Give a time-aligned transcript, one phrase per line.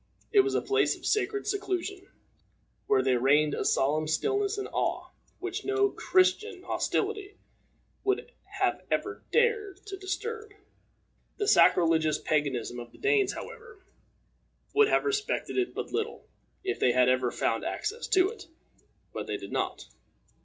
[0.31, 2.07] It was a place of sacred seclusion,
[2.87, 7.35] where there reigned a solemn stillness and awe, which no Christian hostility
[8.03, 8.85] would ever
[9.19, 10.55] have dared to disturb.
[11.37, 13.85] The sacrilegious paganism of the Danes, however,
[14.73, 16.27] would have respected it but little,
[16.63, 18.47] if they had ever found access to it;
[19.13, 19.85] but they did not.